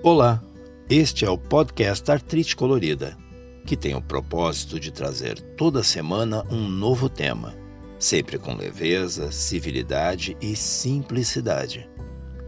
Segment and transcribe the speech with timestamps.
[0.00, 0.40] Olá,
[0.88, 3.18] este é o podcast Artrite Colorida,
[3.66, 7.52] que tem o propósito de trazer toda semana um novo tema,
[7.98, 11.90] sempre com leveza, civilidade e simplicidade,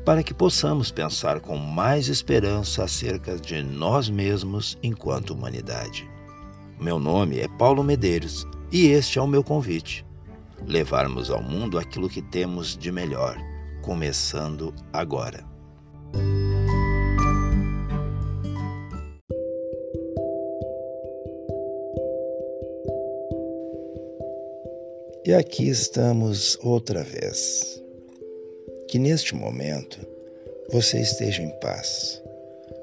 [0.05, 6.09] para que possamos pensar com mais esperança acerca de nós mesmos enquanto humanidade.
[6.81, 10.07] Meu nome é Paulo Medeiros e este é o meu convite:
[10.69, 13.37] levarmos ao mundo aquilo que temos de melhor,
[13.83, 15.45] começando agora.
[25.23, 27.83] E aqui estamos outra vez.
[28.89, 29.99] Que neste momento
[30.73, 32.23] você esteja em paz,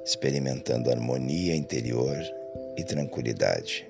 [0.06, 2.16] experimentando harmonia interior
[2.78, 3.88] e tranquilidade.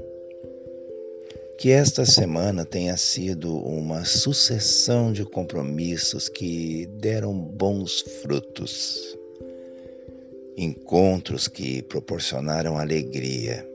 [1.57, 9.17] Que esta semana tenha sido uma sucessão de compromissos que deram bons frutos.
[10.55, 13.67] Encontros que proporcionaram alegria,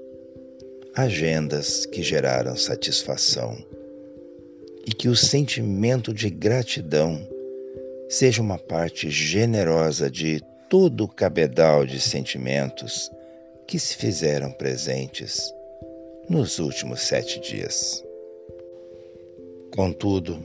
[0.94, 3.62] agendas que geraram satisfação
[4.84, 7.26] e que o sentimento de gratidão
[8.08, 13.10] seja uma parte generosa de todo o cabedal de sentimentos
[13.66, 15.52] que se fizeram presentes
[16.28, 18.04] nos últimos sete dias.
[19.74, 20.42] Contudo,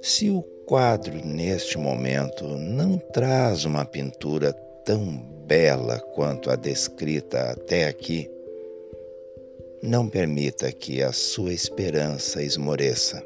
[0.00, 4.52] se o quadro neste momento não traz uma pintura
[4.84, 5.04] tão
[5.46, 8.30] bela quanto a descrita até aqui,
[9.82, 13.22] não permita que a sua esperança esmoreça,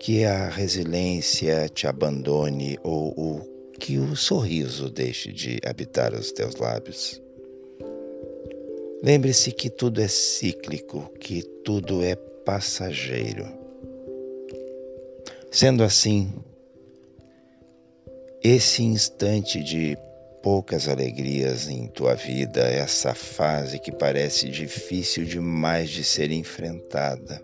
[0.00, 3.40] que a resiliência te abandone ou,
[3.78, 7.20] que o sorriso deixe de habitar os teus lábios.
[9.02, 13.46] Lembre-se que tudo é cíclico, que tudo é passageiro.
[15.50, 16.32] Sendo assim,
[18.42, 19.96] esse instante de
[20.42, 27.42] poucas alegrias em tua vida, essa fase que parece difícil demais de ser enfrentada,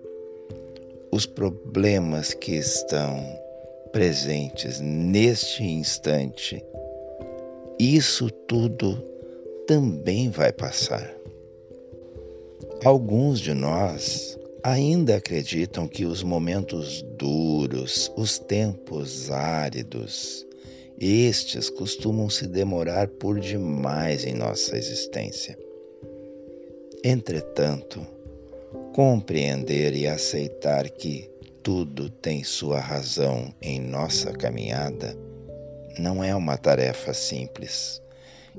[1.10, 3.22] os problemas que estão
[3.92, 6.64] presentes neste instante,
[7.78, 9.02] isso tudo
[9.66, 11.14] também vai passar.
[12.84, 20.45] Alguns de nós ainda acreditam que os momentos duros, os tempos áridos,
[20.98, 25.58] estes costumam se demorar por demais em nossa existência.
[27.04, 28.06] Entretanto,
[28.94, 31.30] compreender e aceitar que
[31.62, 35.16] tudo tem sua razão em nossa caminhada
[35.98, 38.00] não é uma tarefa simples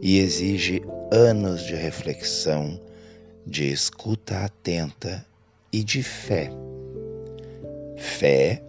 [0.02, 0.82] e exige
[1.12, 2.80] anos de reflexão,
[3.46, 5.26] de escuta atenta
[5.72, 6.52] e de fé.
[7.98, 8.62] Fé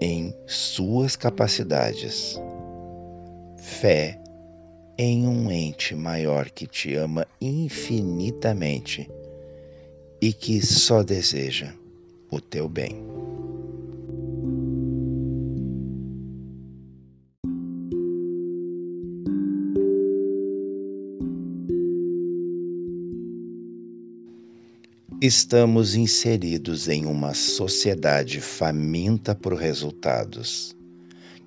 [0.00, 2.40] em suas capacidades
[3.62, 4.20] fé
[4.98, 9.08] em um ente maior que te ama infinitamente
[10.20, 11.72] e que só deseja
[12.28, 13.00] o teu bem.
[25.20, 30.74] Estamos inseridos em uma sociedade faminta por resultados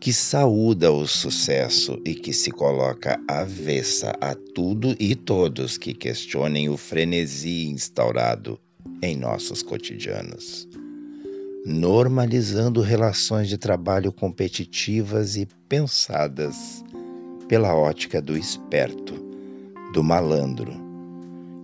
[0.06, 6.70] que saúda o sucesso e que se coloca avessa a tudo e todos que questionem
[6.70, 8.60] o frenesi instaurado
[9.02, 10.70] em nossos cotidianos,
[11.66, 16.84] normalizando relações de trabalho competitivas e pensadas
[17.48, 19.16] pela ótica do esperto,
[19.92, 20.72] do malandro,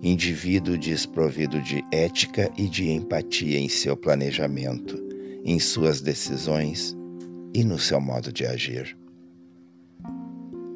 [0.02, 5.00] indivíduo desprovido de ética e de empatia em seu planejamento,
[5.44, 7.00] em suas decisões
[7.54, 8.96] e no seu modo de agir.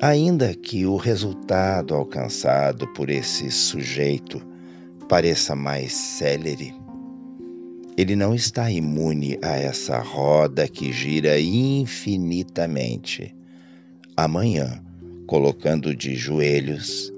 [0.00, 4.40] Ainda que o resultado alcançado por esse sujeito
[5.08, 6.74] pareça mais célere,
[7.96, 13.34] ele não está imune a essa roda que gira infinitamente.
[14.14, 14.82] Amanhã,
[15.26, 17.10] colocando de joelhos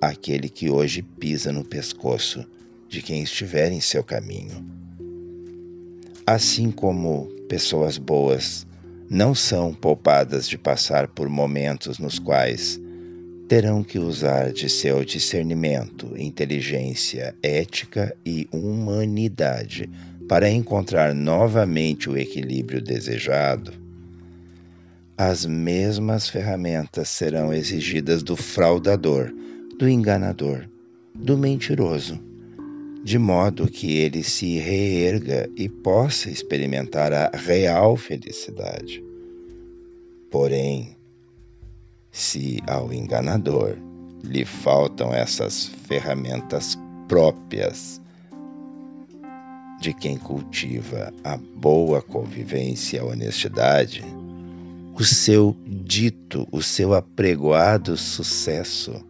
[0.00, 2.46] aquele que hoje pisa no pescoço
[2.88, 4.64] de quem estiver em seu caminho.
[6.24, 8.64] Assim como pessoas boas
[9.10, 12.80] não são poupadas de passar por momentos nos quais
[13.48, 19.90] terão que usar de seu discernimento, inteligência, ética e humanidade
[20.28, 23.72] para encontrar novamente o equilíbrio desejado,
[25.18, 29.34] as mesmas ferramentas serão exigidas do fraudador,
[29.76, 30.68] do enganador,
[31.12, 32.29] do mentiroso,
[33.02, 39.02] de modo que ele se reerga e possa experimentar a real felicidade.
[40.30, 40.96] Porém,
[42.12, 43.76] se ao enganador
[44.22, 48.00] lhe faltam essas ferramentas próprias
[49.80, 54.04] de quem cultiva a boa convivência e a honestidade,
[54.94, 59.02] o seu dito, o seu apregoado sucesso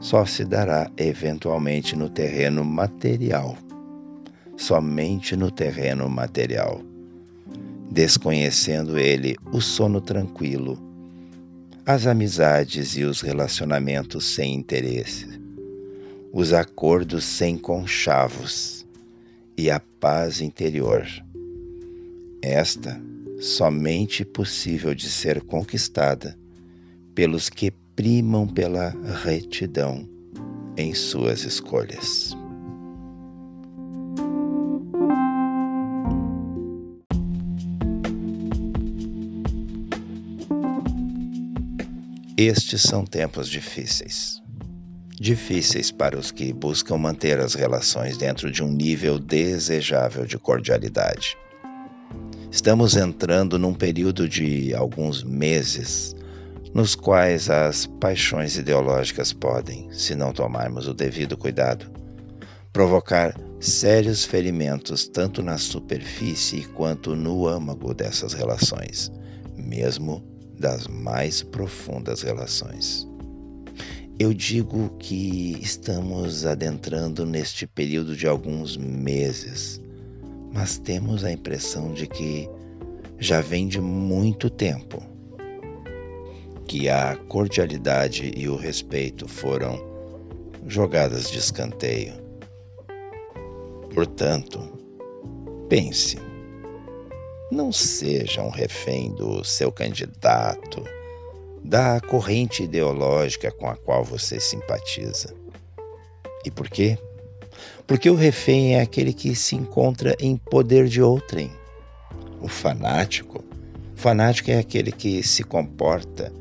[0.00, 3.56] só se dará eventualmente no terreno material,
[4.56, 6.82] somente no terreno material,
[7.90, 10.78] desconhecendo ele o sono tranquilo,
[11.84, 15.40] as amizades e os relacionamentos sem interesse,
[16.32, 18.86] os acordos sem conchavos
[19.56, 21.06] e a paz interior.
[22.42, 23.00] Esta
[23.40, 26.36] somente possível de ser conquistada
[27.14, 28.90] pelos que primam pela
[29.24, 30.06] retidão
[30.76, 32.36] em suas escolhas.
[42.36, 44.42] Estes são tempos difíceis
[45.18, 51.36] difíceis para os que buscam manter as relações dentro de um nível desejável de cordialidade.
[52.50, 56.14] Estamos entrando num período de alguns meses
[56.74, 61.90] nos quais as paixões ideológicas podem, se não tomarmos o devido cuidado,
[62.72, 69.10] provocar sérios ferimentos tanto na superfície quanto no âmago dessas relações,
[69.56, 70.22] mesmo
[70.58, 73.06] das mais profundas relações.
[74.18, 79.80] Eu digo que estamos adentrando neste período de alguns meses,
[80.52, 82.48] mas temos a impressão de que
[83.18, 85.15] já vem de muito tempo
[86.66, 89.80] que a cordialidade e o respeito foram
[90.66, 92.14] jogadas de escanteio.
[93.94, 94.60] Portanto,
[95.68, 96.18] pense,
[97.50, 100.82] não seja um refém do seu candidato
[101.62, 105.34] da corrente ideológica com a qual você simpatiza.
[106.44, 106.98] E por quê?
[107.86, 111.50] Porque o refém é aquele que se encontra em poder de outrem.
[112.40, 113.44] O fanático,
[113.94, 116.32] fanático é aquele que se comporta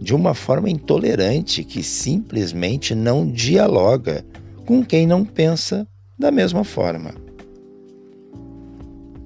[0.00, 4.24] de uma forma intolerante, que simplesmente não dialoga
[4.66, 5.86] com quem não pensa
[6.18, 7.14] da mesma forma.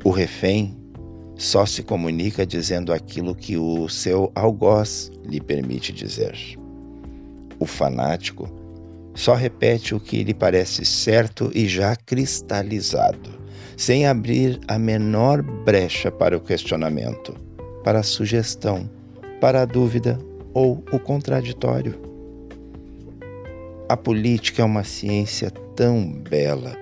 [0.05, 0.76] O refém
[1.37, 6.37] só se comunica dizendo aquilo que o seu algoz lhe permite dizer.
[7.58, 8.49] O fanático
[9.14, 13.31] só repete o que lhe parece certo e já cristalizado,
[13.76, 17.34] sem abrir a menor brecha para o questionamento,
[17.82, 18.88] para a sugestão,
[19.40, 20.19] para a dúvida
[20.52, 22.00] ou o contraditório.
[23.88, 26.76] A política é uma ciência tão bela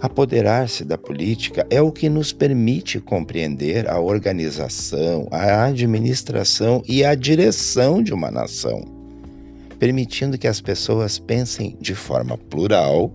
[0.00, 7.14] Apoderar-se da política é o que nos permite compreender a organização, a administração e a
[7.14, 8.82] direção de uma nação,
[9.78, 13.12] permitindo que as pessoas pensem de forma plural,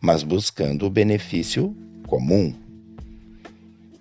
[0.00, 1.76] mas buscando o benefício
[2.06, 2.54] comum.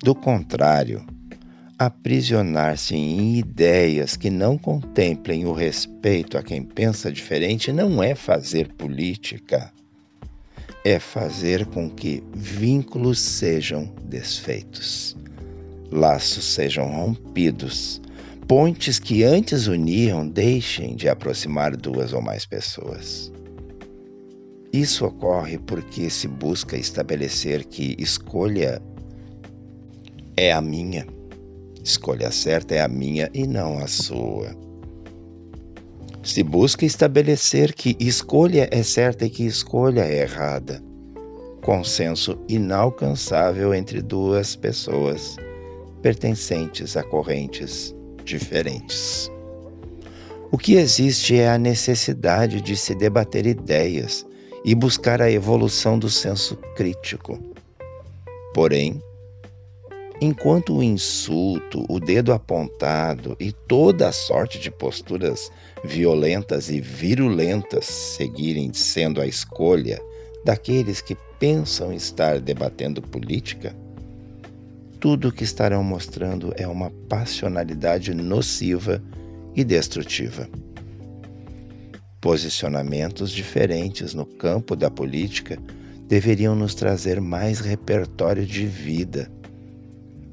[0.02, 1.06] Do contrário,
[1.86, 8.68] aprisionar-se em ideias que não contemplem o respeito a quem pensa diferente não é fazer
[8.74, 9.72] política
[10.86, 15.16] é fazer com que vínculos sejam desfeitos,
[15.90, 18.02] laços sejam rompidos,
[18.48, 23.32] pontes que antes uniam deixem de aproximar duas ou mais pessoas.
[24.74, 28.82] Isso ocorre porque se busca estabelecer que escolha
[30.36, 31.08] é a minha,
[31.84, 34.56] escolha certa é a minha e não a sua.
[36.24, 40.82] Se busca estabelecer que escolha é certa e que escolha é errada.
[41.62, 45.36] Consenso inalcançável entre duas pessoas
[46.02, 49.30] pertencentes a correntes diferentes.
[50.52, 54.26] O que existe é a necessidade de se debater ideias
[54.64, 57.40] e buscar a evolução do senso crítico.
[58.54, 59.02] Porém,
[60.26, 65.52] Enquanto o insulto, o dedo apontado e toda a sorte de posturas
[65.84, 70.02] violentas e virulentas seguirem sendo a escolha
[70.46, 73.76] daqueles que pensam estar debatendo política,
[74.98, 79.04] tudo o que estarão mostrando é uma passionalidade nociva
[79.54, 80.48] e destrutiva.
[82.22, 85.60] Posicionamentos diferentes no campo da política
[86.08, 89.30] deveriam nos trazer mais repertório de vida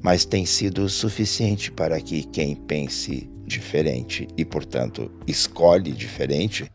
[0.01, 6.71] mas tem sido suficiente para que quem pense diferente e, portanto, escolhe diferente,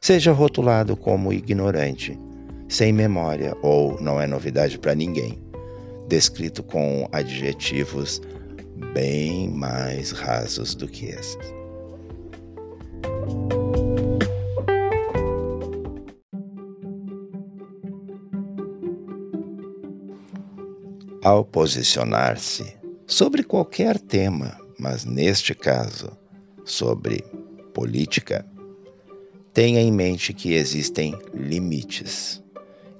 [0.00, 2.18] seja rotulado como ignorante,
[2.68, 5.42] sem memória ou não é novidade para ninguém,
[6.08, 8.20] descrito com adjetivos
[8.92, 11.60] bem mais rasos do que esses.
[21.22, 22.74] Ao posicionar-se
[23.06, 26.10] sobre qualquer tema, mas neste caso
[26.64, 27.22] sobre
[27.74, 28.46] política,
[29.52, 32.42] tenha em mente que existem limites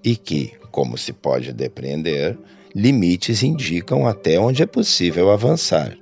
[0.05, 2.39] e que, como se pode depreender,
[2.75, 5.97] limites indicam até onde é possível avançar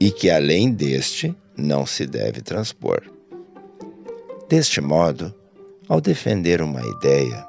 [0.00, 3.02] e que além deste não se deve transpor.
[4.48, 5.34] Deste modo,
[5.86, 7.46] ao defender uma ideia,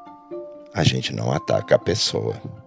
[0.74, 2.59] a gente não ataca a pessoa.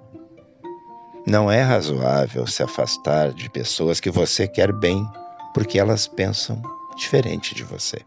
[1.26, 5.06] Não é razoável se afastar de pessoas que você quer bem,
[5.54, 6.60] porque elas pensam
[6.96, 8.00] diferente de você.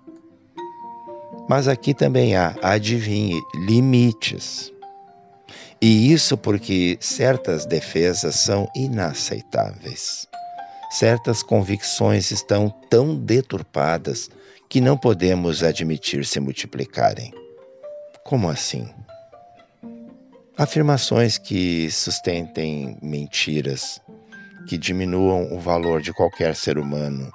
[1.47, 4.71] Mas aqui também há, adivinhe, limites.
[5.81, 10.27] E isso porque certas defesas são inaceitáveis.
[10.89, 14.29] Certas convicções estão tão deturpadas
[14.69, 17.31] que não podemos admitir se multiplicarem.
[18.23, 18.89] Como assim?
[20.57, 23.99] Afirmações que sustentem mentiras,
[24.65, 27.29] que diminuam o valor de qualquer ser humano,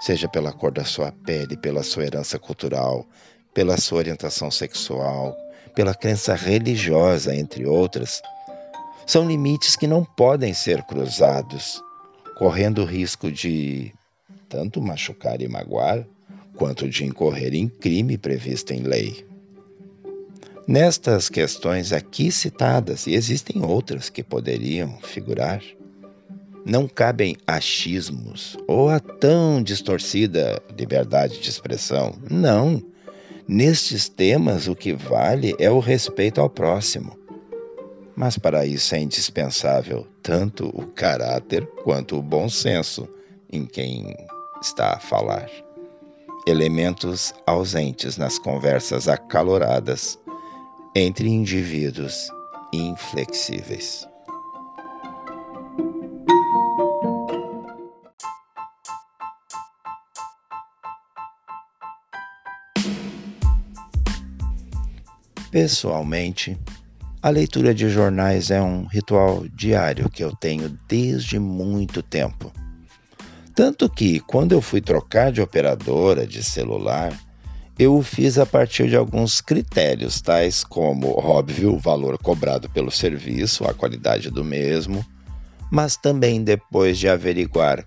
[0.00, 3.06] seja pela cor da sua pele, pela sua herança cultural,
[3.52, 5.36] pela sua orientação sexual,
[5.74, 8.22] pela crença religiosa, entre outras,
[9.06, 11.78] são limites que não podem ser cruzados,
[12.38, 13.92] correndo o risco de
[14.48, 16.06] tanto machucar e magoar,
[16.56, 19.30] quanto de incorrer em crime previsto em lei.
[20.66, 25.60] Nestas questões aqui citadas, e existem outras que poderiam figurar,
[26.64, 32.14] não cabem achismos ou a tão distorcida liberdade de expressão.
[32.30, 32.82] Não.
[33.48, 37.18] Nestes temas, o que vale é o respeito ao próximo.
[38.14, 43.08] Mas para isso é indispensável tanto o caráter quanto o bom senso
[43.50, 44.14] em quem
[44.60, 45.50] está a falar.
[46.46, 50.18] Elementos ausentes nas conversas acaloradas
[50.94, 52.28] entre indivíduos
[52.72, 54.06] inflexíveis.
[65.50, 66.58] Pessoalmente,
[67.22, 72.52] a leitura de jornais é um ritual diário que eu tenho desde muito tempo.
[73.54, 77.18] Tanto que, quando eu fui trocar de operadora de celular,
[77.78, 83.64] eu fiz a partir de alguns critérios, tais como, óbvio, o valor cobrado pelo serviço,
[83.64, 85.04] a qualidade do mesmo,
[85.70, 87.84] mas também depois de averiguar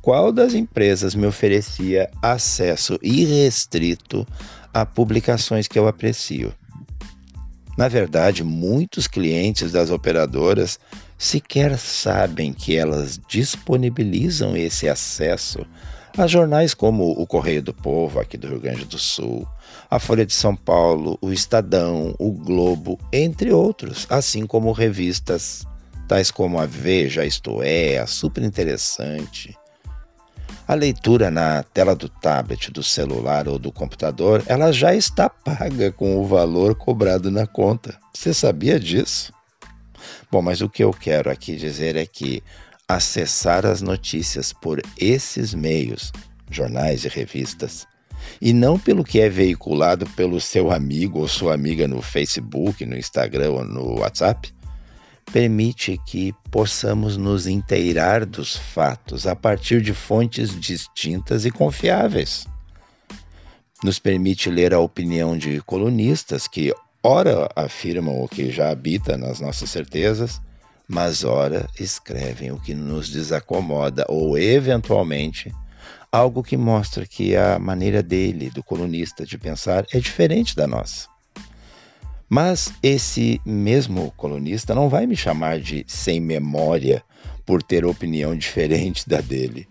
[0.00, 4.26] qual das empresas me oferecia acesso irrestrito
[4.72, 6.52] a publicações que eu aprecio.
[7.76, 10.78] Na verdade, muitos clientes das operadoras
[11.18, 15.66] sequer sabem que elas disponibilizam esse acesso
[16.16, 19.46] a jornais como o Correio do Povo, aqui do Rio Grande do Sul,
[19.90, 25.64] a Folha de São Paulo, o Estadão, o Globo, entre outros, assim como revistas
[26.08, 29.56] tais como a Veja, isto é, a Super Interessante.
[30.66, 35.92] A leitura na tela do tablet, do celular ou do computador, ela já está paga
[35.92, 37.96] com o valor cobrado na conta.
[38.12, 39.32] Você sabia disso?
[40.30, 42.42] Bom, mas o que eu quero aqui dizer é que
[42.88, 46.12] acessar as notícias por esses meios,
[46.50, 47.86] jornais e revistas,
[48.40, 52.96] e não pelo que é veiculado pelo seu amigo ou sua amiga no Facebook, no
[52.96, 54.54] Instagram ou no WhatsApp,
[55.32, 62.46] permite que possamos nos inteirar dos fatos a partir de fontes distintas e confiáveis.
[63.82, 69.40] Nos permite ler a opinião de colunistas que, ora, afirmam o que já habita nas
[69.40, 70.40] nossas certezas,
[70.88, 75.52] mas ora escrevem o que nos desacomoda ou, eventualmente,
[76.10, 81.08] algo que mostra que a maneira dele, do colunista, de pensar é diferente da nossa.
[82.28, 87.02] Mas esse mesmo colunista não vai me chamar de sem memória
[87.44, 89.68] por ter opinião diferente da dele.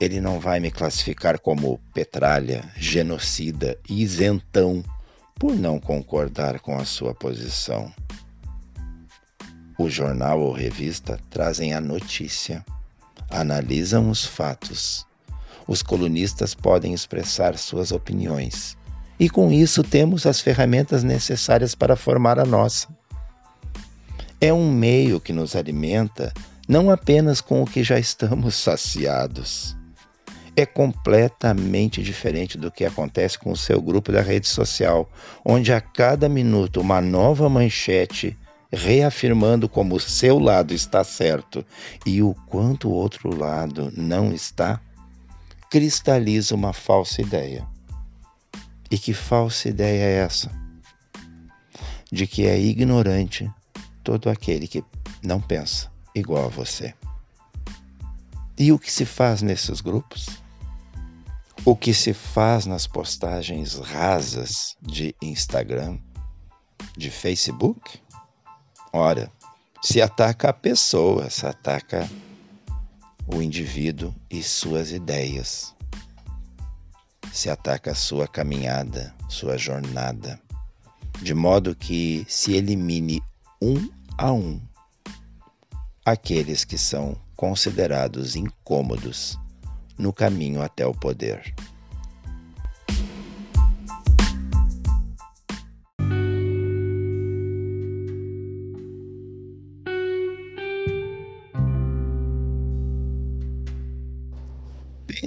[0.00, 4.84] Ele não vai me classificar como petralha, genocida isentão
[5.38, 7.92] por não concordar com a sua posição.
[9.76, 12.64] O jornal ou revista trazem a notícia,
[13.28, 15.04] analisam os fatos.
[15.66, 18.76] Os colunistas podem expressar suas opiniões
[19.18, 22.88] e com isso temos as ferramentas necessárias para formar a nossa.
[24.40, 26.32] É um meio que nos alimenta
[26.68, 29.76] não apenas com o que já estamos saciados.
[30.56, 35.10] É completamente diferente do que acontece com o seu grupo da rede social,
[35.44, 38.38] onde a cada minuto uma nova manchete
[38.74, 41.64] reafirmando como o seu lado está certo
[42.04, 44.80] e o quanto o outro lado não está,
[45.70, 47.66] cristaliza uma falsa ideia.
[48.90, 50.50] E que falsa ideia é essa?
[52.12, 53.50] De que é ignorante
[54.02, 54.84] todo aquele que
[55.22, 56.94] não pensa igual a você.
[58.56, 60.28] E o que se faz nesses grupos?
[61.64, 65.98] O que se faz nas postagens rasas de Instagram,
[66.96, 68.03] de Facebook?
[68.96, 69.28] Ora,
[69.82, 72.08] se ataca a pessoa, se ataca
[73.26, 75.74] o indivíduo e suas ideias.
[77.32, 80.40] Se ataca a sua caminhada, sua jornada,
[81.20, 83.20] de modo que se elimine
[83.60, 84.60] um a um
[86.04, 89.36] aqueles que são considerados incômodos
[89.98, 91.52] no caminho até o poder.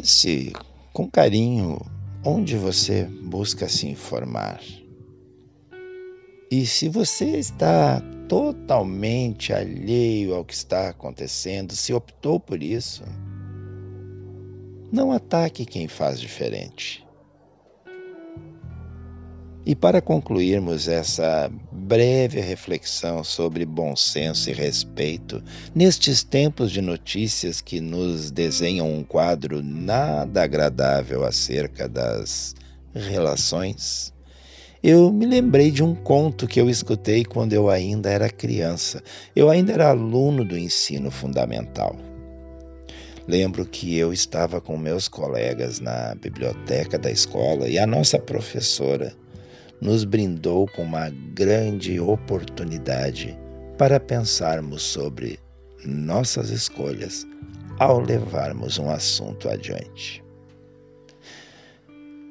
[0.08, 0.54] Pense
[0.94, 1.78] com carinho
[2.24, 4.62] onde você busca se informar.
[6.50, 8.00] E se você está
[8.30, 13.04] totalmente alheio ao que está acontecendo, se optou por isso,
[14.94, 17.06] não ataque quem faz diferente.
[19.68, 25.44] E para concluirmos essa breve reflexão sobre bom senso e respeito,
[25.76, 32.56] nestes tempos de notícias que nos desenham um quadro nada agradável acerca das
[32.94, 34.14] relações,
[34.82, 39.04] eu me lembrei de um conto que eu escutei quando eu ainda era criança.
[39.36, 41.94] Eu ainda era aluno do ensino fundamental.
[43.28, 49.14] Lembro que eu estava com meus colegas na biblioteca da escola e a nossa professora
[49.82, 53.38] nos brindou com uma grande oportunidade
[53.78, 55.40] para pensarmos sobre
[55.86, 57.26] nossas escolhas
[57.80, 60.24] ao levarmos um assunto adiante.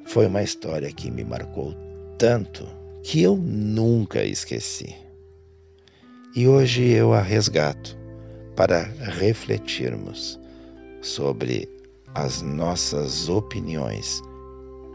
[0.05, 1.73] Foi uma história que me marcou
[2.17, 2.67] tanto
[3.03, 4.95] que eu nunca esqueci.
[6.35, 7.97] E hoje eu a resgato
[8.55, 10.39] para refletirmos
[11.01, 11.69] sobre
[12.13, 14.21] as nossas opiniões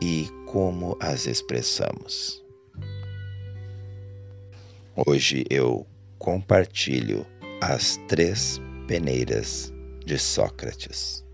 [0.03, 2.42] e como as expressamos.
[4.95, 5.87] Hoje eu
[6.19, 7.27] compartilho
[7.63, 9.73] as três peneiras
[10.05, 11.25] de Sócrates.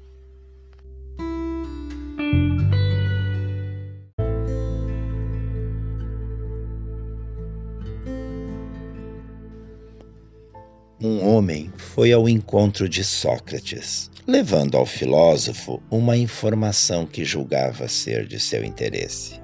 [11.00, 18.24] Um homem foi ao encontro de Sócrates, levando ao filósofo uma informação que julgava ser
[18.24, 19.40] de seu interesse.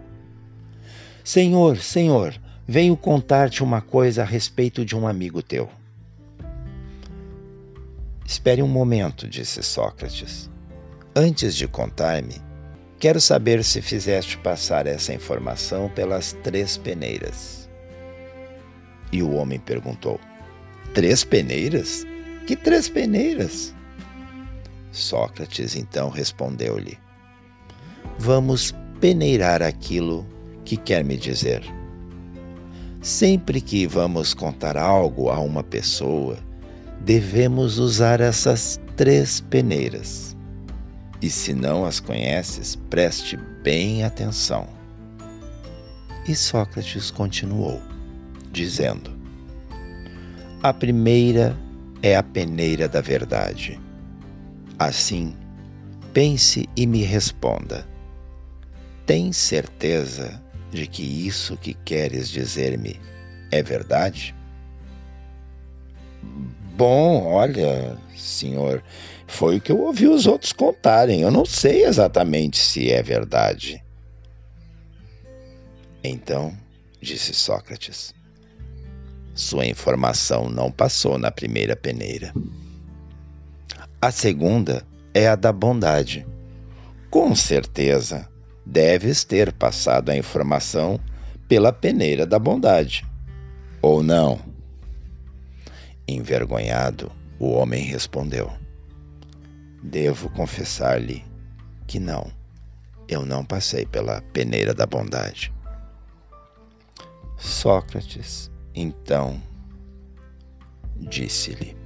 [1.25, 5.69] Senhor, senhor, venho contar-te uma coisa a respeito de um amigo teu.
[8.27, 10.51] Espere um momento, disse Sócrates.
[11.15, 12.41] Antes de contar-me,
[12.99, 17.69] quero saber se fizeste passar essa informação pelas três peneiras.
[19.13, 20.19] E o homem perguntou:
[20.95, 22.05] Três peneiras?
[22.47, 23.75] Que três peneiras?
[24.91, 26.99] Sócrates então respondeu-lhe:
[28.19, 30.27] Vamos peneirar aquilo
[30.65, 31.63] que quer me dizer.
[33.05, 36.39] Sempre que vamos contar algo a uma pessoa,
[37.03, 40.35] devemos usar essas três peneiras.
[41.21, 44.67] E se não as conheces, preste bem atenção.
[46.27, 47.79] E Sócrates continuou,
[48.51, 49.11] dizendo:
[50.63, 51.55] A primeira
[52.03, 53.79] é a peneira da verdade.
[54.79, 55.37] Assim,
[56.15, 57.87] pense e me responda:
[59.05, 60.43] Tem certeza
[60.75, 63.01] de que isso que queres dizer-me
[63.51, 64.35] é verdade?
[66.77, 68.83] Bom, olha, senhor,
[69.27, 71.21] foi o que eu ouvi os outros contarem.
[71.21, 73.83] Eu não sei exatamente se é verdade.
[76.03, 76.53] Então,
[77.01, 78.13] disse Sócrates,
[79.35, 82.35] sua informação não passou na primeira peneira.
[84.03, 84.85] A segunda
[85.15, 86.27] é a da bondade.
[87.11, 88.29] Com certeza,
[88.65, 90.99] deves ter passado a informação
[91.49, 93.07] pela peneira da bondade.
[93.83, 94.41] Ou não?
[96.09, 98.51] Envergonhado, o homem respondeu:
[99.83, 101.25] Devo confessar-lhe
[101.87, 102.31] que não,
[103.09, 105.53] eu não passei pela peneira da bondade.
[107.37, 109.41] Sócrates, então,
[110.97, 111.77] disse-lhe: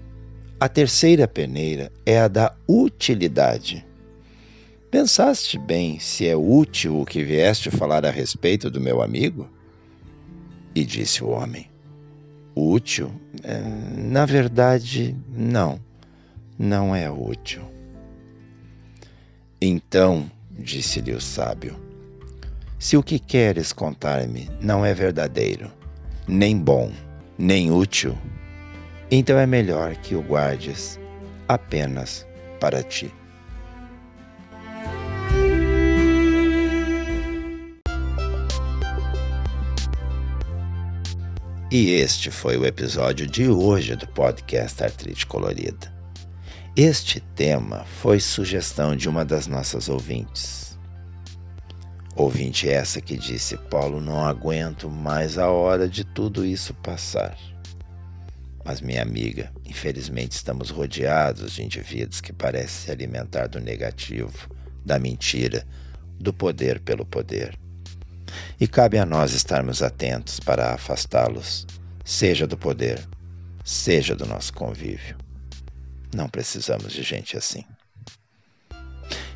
[0.60, 3.87] A terceira peneira é a da utilidade.
[4.90, 9.46] Pensaste bem se é útil o que vieste falar a respeito do meu amigo?
[10.74, 11.70] E disse o homem:
[12.54, 13.12] Útil?
[13.42, 13.60] É,
[13.98, 15.78] na verdade, não,
[16.58, 17.62] não é útil.
[19.60, 21.76] Então, disse-lhe o sábio,
[22.78, 25.70] se o que queres contar-me não é verdadeiro,
[26.26, 26.90] nem bom,
[27.36, 28.16] nem útil,
[29.10, 30.98] então é melhor que o guardes
[31.46, 32.26] apenas
[32.58, 33.12] para ti.
[41.70, 45.92] E este foi o episódio de hoje do podcast Artrite Colorida.
[46.74, 50.78] Este tema foi sugestão de uma das nossas ouvintes.
[52.16, 57.36] Ouvinte essa que disse: Paulo, não aguento mais a hora de tudo isso passar.
[58.64, 64.48] Mas, minha amiga, infelizmente estamos rodeados de indivíduos que parecem se alimentar do negativo,
[64.86, 65.66] da mentira,
[66.18, 67.58] do poder pelo poder
[68.60, 71.66] e cabe a nós estarmos atentos para afastá-los,
[72.04, 73.06] seja do poder,
[73.64, 75.16] seja do nosso convívio.
[76.14, 77.64] Não precisamos de gente assim.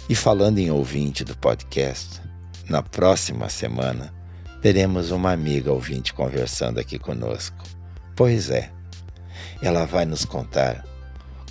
[0.09, 2.21] E falando em ouvinte do podcast,
[2.69, 4.13] na próxima semana
[4.61, 7.63] teremos uma amiga ouvinte conversando aqui conosco.
[8.17, 8.71] Pois é,
[9.61, 10.85] ela vai nos contar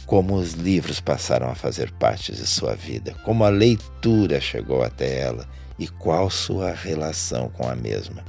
[0.06, 5.20] como os livros passaram a fazer parte de sua vida, como a leitura chegou até
[5.20, 5.48] ela
[5.82, 8.24] e qual sua relação com a mesma.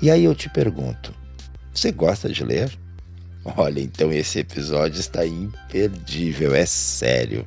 [0.00, 1.12] E aí eu te pergunto:
[1.74, 2.72] você gosta de ler?
[3.44, 7.44] Olha, então esse episódio está imperdível, é sério.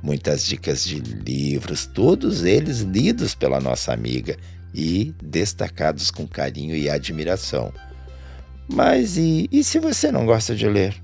[0.00, 4.36] Muitas dicas de livros, todos eles lidos pela nossa amiga
[4.72, 7.72] e destacados com carinho e admiração.
[8.68, 10.94] Mas e, e se você não gosta de ler?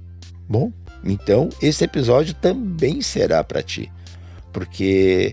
[0.49, 3.91] Bom, então esse episódio também será para ti,
[4.53, 5.33] porque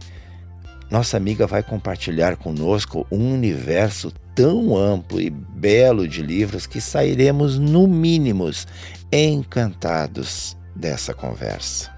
[0.90, 7.58] nossa amiga vai compartilhar conosco um universo tão amplo e belo de livros que sairemos,
[7.58, 8.50] no mínimo,
[9.12, 11.92] encantados dessa conversa.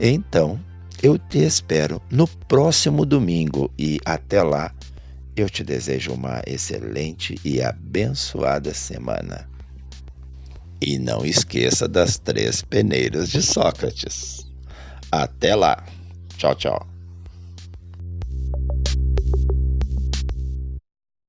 [0.00, 0.58] Então,
[1.02, 4.72] eu te espero no próximo domingo e até lá
[5.36, 9.48] eu te desejo uma excelente e abençoada semana.
[10.80, 14.46] E não esqueça das três peneiras de Sócrates.
[15.10, 15.84] Até lá.
[16.36, 16.97] Tchau, tchau.